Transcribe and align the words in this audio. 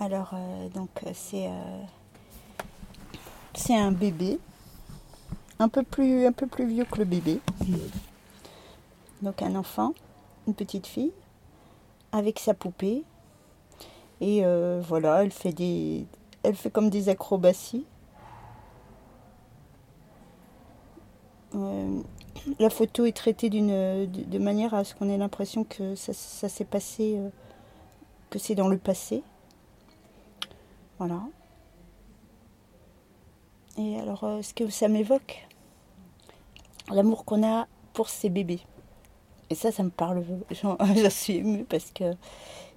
Alors, 0.00 0.30
euh, 0.32 0.68
donc, 0.70 0.88
c'est 1.12 1.46
euh, 1.46 1.82
c'est 3.54 3.76
un 3.76 3.92
bébé, 3.92 4.38
un 5.58 5.68
peu, 5.68 5.82
plus, 5.82 6.24
un 6.24 6.32
peu 6.32 6.46
plus 6.46 6.66
vieux 6.66 6.84
que 6.84 6.96
le 6.96 7.04
bébé. 7.04 7.40
Donc, 9.20 9.42
un 9.42 9.54
enfant, 9.56 9.92
une 10.46 10.54
petite 10.54 10.86
fille, 10.86 11.12
avec 12.12 12.38
sa 12.38 12.54
poupée. 12.54 13.04
Et 14.22 14.44
euh, 14.44 14.80
voilà, 14.82 15.22
elle 15.22 15.32
fait, 15.32 15.52
des, 15.52 16.06
elle 16.42 16.54
fait 16.54 16.70
comme 16.70 16.88
des 16.88 17.10
acrobaties. 17.10 17.84
Euh, 21.54 22.00
la 22.58 22.70
photo 22.70 23.04
est 23.04 23.16
traitée 23.16 23.50
d'une 23.50 24.06
de, 24.06 24.06
de 24.06 24.38
manière 24.38 24.72
à 24.72 24.84
ce 24.84 24.94
qu'on 24.94 25.10
ait 25.10 25.18
l'impression 25.18 25.64
que 25.64 25.94
ça, 25.94 26.14
ça 26.14 26.48
s'est 26.48 26.64
passé, 26.64 27.16
euh, 27.18 27.28
que 28.30 28.38
c'est 28.38 28.54
dans 28.54 28.68
le 28.68 28.78
passé. 28.78 29.22
Voilà. 31.00 31.22
Et 33.78 33.98
alors, 33.98 34.22
euh, 34.24 34.42
ce 34.42 34.52
que 34.52 34.68
ça 34.68 34.86
m'évoque, 34.86 35.48
l'amour 36.92 37.24
qu'on 37.24 37.42
a 37.42 37.66
pour 37.94 38.10
ces 38.10 38.28
bébés? 38.28 38.60
Et 39.48 39.54
ça, 39.54 39.72
ça 39.72 39.82
me 39.82 39.88
parle. 39.88 40.22
J'en 40.50 40.76
suis 41.08 41.36
émue 41.36 41.64
parce 41.64 41.90
que 41.90 42.12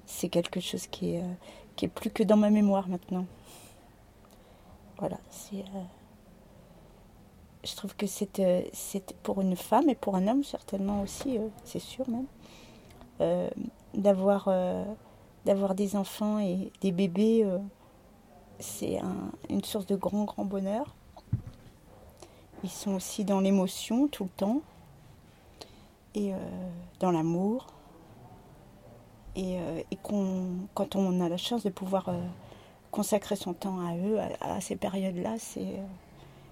c'est 0.05 0.29
quelque 0.29 0.61
chose 0.61 0.87
qui 0.87 1.15
est, 1.15 1.21
euh, 1.21 1.33
qui 1.75 1.83
est 1.83 1.89
plus 1.89 2.11
que 2.11 2.23
dans 2.23 2.37
ma 2.37 2.49
mémoire 2.49 2.87
maintenant. 2.87 3.25
Voilà, 4.99 5.17
euh, 5.51 5.61
je 7.65 7.75
trouve 7.75 7.93
que 7.97 8.07
c'est 8.07 8.39
pour 9.21 9.41
une 9.41 9.57
femme 9.57 9.89
et 9.89 9.95
pour 9.95 10.15
un 10.15 10.29
homme 10.29 10.45
certainement 10.45 11.01
aussi, 11.01 11.39
c'est 11.65 11.79
sûr 11.79 12.05
même, 12.09 13.49
d'avoir 13.93 14.47
d'avoir 15.43 15.75
des 15.75 15.97
enfants 15.97 16.39
et 16.39 16.71
des 16.79 16.93
bébés, 16.93 17.45
c'est 18.63 18.97
un- 18.99 19.31
une 19.49 19.63
source 19.63 19.85
de 19.85 19.95
grand 19.95 20.23
grand 20.23 20.45
bonheur. 20.45 20.95
Ils 22.63 22.69
sont 22.69 22.93
aussi 22.93 23.25
dans 23.25 23.41
l'émotion 23.41 24.07
tout 24.07 24.23
le 24.23 24.29
temps 24.29 24.61
et 26.15 26.33
euh, 26.33 26.37
dans 26.99 27.11
l'amour. 27.11 27.67
Et, 29.35 29.59
euh, 29.59 29.81
quand 30.73 30.95
on 30.95 31.19
a 31.21 31.27
la 31.27 31.37
chance 31.37 31.63
de 31.63 31.69
pouvoir 31.69 32.07
euh, 32.09 32.19
consacrer 32.91 33.35
son 33.35 33.53
temps 33.53 33.79
à 33.85 33.97
eux, 33.97 34.19
à, 34.41 34.61
ces 34.61 34.75
périodes-là, 34.75 35.35
c'est, 35.39 35.79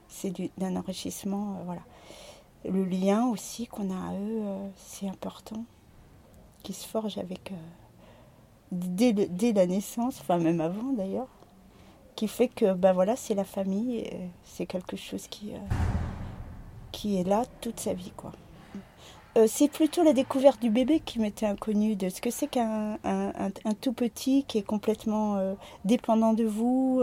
c'est 0.09 0.31
du- 0.31 0.49
d'un 0.57 0.75
enrichissement. 0.75 1.61
voilà. 1.65 1.81
Le 2.65 2.83
lien 2.83 3.27
aussi 3.27 3.67
qu'on 3.67 3.89
a 3.91 4.09
à 4.11 4.13
eux, 4.15 4.43
c'est 4.75 5.07
important, 5.07 5.63
qui 6.63 6.73
se 6.73 6.87
forge 6.87 7.17
avec, 7.17 7.53
dès, 8.71 9.13
dès 9.13 9.53
la 9.53 9.65
naissance, 9.65 10.19
enfin 10.19 10.37
même 10.37 10.61
avant 10.61 10.91
d'ailleurs, 10.93 11.27
qui 12.21 12.27
fait 12.27 12.49
que 12.49 12.73
ben 12.73 12.93
voilà, 12.93 13.15
c'est 13.15 13.33
la 13.33 13.43
famille, 13.43 14.07
c'est 14.43 14.67
quelque 14.67 14.95
chose 14.95 15.25
qui, 15.27 15.53
euh, 15.53 15.75
qui 16.91 17.19
est 17.19 17.23
là 17.23 17.45
toute 17.61 17.79
sa 17.79 17.95
vie. 17.95 18.13
quoi. 18.15 18.31
Euh, 19.39 19.47
c'est 19.47 19.67
plutôt 19.67 20.03
la 20.03 20.13
découverte 20.13 20.61
du 20.61 20.69
bébé 20.69 20.99
qui 20.99 21.17
m'était 21.17 21.47
inconnue, 21.47 21.95
de 21.95 22.09
ce 22.09 22.21
que 22.21 22.29
c'est 22.29 22.45
qu'un 22.45 22.99
un, 23.03 23.73
tout 23.81 23.93
petit 23.93 24.43
qui 24.43 24.59
est 24.59 24.61
complètement 24.61 25.37
euh, 25.37 25.55
dépendant 25.83 26.33
de 26.33 26.43
vous, 26.43 27.01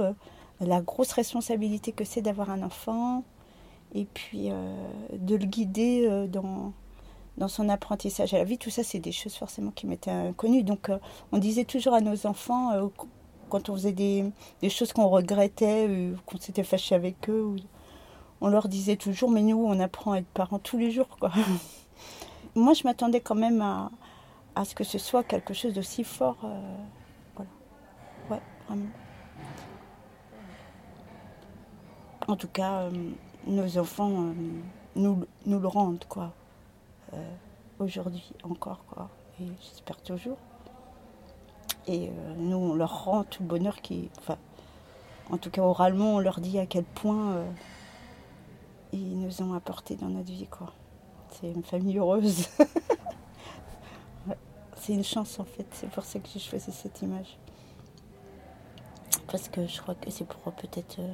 la 0.60 0.80
grosse 0.82 1.10
responsabilité 1.10 1.90
que 1.90 2.04
c'est 2.04 2.22
d'avoir 2.22 2.50
un 2.50 2.62
enfant, 2.62 3.24
et 3.96 4.04
puis 4.04 4.50
de 5.12 5.34
le 5.34 5.46
guider 5.46 6.28
dans, 6.28 6.72
dans 7.38 7.48
son 7.48 7.68
apprentissage 7.68 8.34
à 8.34 8.38
la 8.38 8.44
vie. 8.44 8.56
Tout 8.56 8.70
ça, 8.70 8.84
c'est 8.84 9.00
des 9.00 9.10
choses 9.10 9.34
forcément 9.34 9.72
qui 9.72 9.88
m'étaient 9.88 10.12
inconnues. 10.12 10.62
Donc, 10.62 10.92
on 11.32 11.38
disait 11.38 11.64
toujours 11.64 11.94
à 11.94 12.00
nos 12.00 12.24
enfants, 12.28 12.70
quand 13.48 13.68
on 13.68 13.74
faisait 13.74 13.92
des, 13.92 14.32
choses 14.68 14.92
qu'on 14.92 15.08
regrettait, 15.08 15.86
euh, 15.88 16.14
qu'on 16.26 16.38
s'était 16.38 16.64
fâché 16.64 16.94
avec 16.94 17.28
eux, 17.28 17.56
on 18.40 18.48
leur 18.48 18.68
disait 18.68 18.96
toujours, 18.96 19.30
mais 19.30 19.42
nous, 19.42 19.64
on 19.64 19.80
apprend 19.80 20.12
à 20.12 20.18
être 20.18 20.28
parents 20.28 20.58
tous 20.58 20.78
les 20.78 20.90
jours. 20.90 21.08
Quoi. 21.18 21.32
Moi, 22.54 22.74
je 22.74 22.84
m'attendais 22.84 23.20
quand 23.20 23.34
même 23.34 23.60
à, 23.62 23.90
ce 24.64 24.74
que 24.74 24.84
ce 24.84 24.98
soit 24.98 25.24
quelque 25.24 25.54
chose 25.54 25.74
d'aussi 25.74 26.04
fort. 26.04 26.38
euh, 26.44 26.76
voilà. 27.36 27.50
Ouais, 28.30 28.40
vraiment. 28.66 28.86
En 32.26 32.36
tout 32.36 32.48
cas, 32.48 32.82
euh, 32.82 32.90
nos 33.46 33.78
enfants 33.78 34.10
euh, 34.10 34.32
nous, 34.96 35.24
nous 35.46 35.58
le 35.58 35.68
rendent, 35.68 36.04
quoi. 36.08 36.32
Aujourd'hui 37.78 38.32
encore, 38.42 38.84
quoi. 38.90 39.08
Et 39.40 39.46
j'espère 39.62 40.02
toujours. 40.02 40.36
Et 41.88 42.08
euh, 42.08 42.34
nous, 42.36 42.56
on 42.56 42.74
leur 42.74 43.04
rend 43.04 43.24
tout 43.24 43.42
le 43.42 43.48
bonheur 43.48 43.80
qui. 43.80 44.10
Enfin, 44.18 44.36
en 45.30 45.38
tout 45.38 45.50
cas, 45.50 45.62
oralement, 45.62 46.14
on 46.16 46.18
leur 46.20 46.38
dit 46.40 46.58
à 46.58 46.66
quel 46.66 46.84
point 46.84 47.32
euh, 47.32 47.50
ils 48.92 49.18
nous 49.18 49.42
ont 49.42 49.54
apporté 49.54 49.96
dans 49.96 50.08
notre 50.08 50.30
vie, 50.30 50.46
quoi. 50.46 50.72
C'est 51.30 51.50
une 51.50 51.62
famille 51.64 51.98
heureuse. 51.98 52.48
C'est 54.76 54.92
une 54.94 55.04
chance, 55.04 55.38
en 55.40 55.44
fait. 55.44 55.66
C'est 55.72 55.90
pour 55.90 56.04
ça 56.04 56.18
que 56.18 56.28
j'ai 56.32 56.38
choisi 56.38 56.70
cette 56.72 57.02
image. 57.02 57.36
Parce 59.26 59.48
que 59.48 59.66
je 59.66 59.80
crois 59.82 59.94
que 59.94 60.10
c'est 60.10 60.24
pour 60.26 60.40
euh, 60.48 60.50
peut-être. 60.52 60.98
euh, 61.00 61.12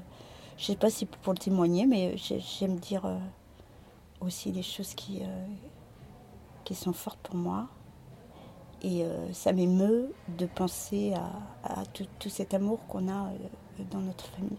je 0.57 0.67
sais 0.67 0.77
pas 0.77 0.91
si 0.91 1.07
pour 1.07 1.33
le 1.33 1.39
témoigner, 1.39 1.87
mais 1.87 2.17
j'ai- 2.17 2.39
j'aime 2.41 2.77
dire 2.79 3.05
aussi 4.21 4.53
des 4.53 4.63
choses 4.63 4.95
qui, 4.95 5.21
qui 6.65 6.77
sont 6.77 6.93
fortes 6.93 7.19
pour 7.25 7.35
moi. 7.35 7.67
Et 8.85 9.03
euh, 9.03 9.33
ça 9.33 9.55
m'émeut 9.55 10.13
de 10.37 10.45
penser 10.45 11.15
à, 11.65 11.85
tout, 11.95 12.29
cet 12.29 12.53
amour 12.53 12.87
qu'on 12.87 13.09
a 13.09 13.29
euh, 13.29 13.83
dans 13.91 14.01
notre 14.01 14.27
famille. 14.27 14.59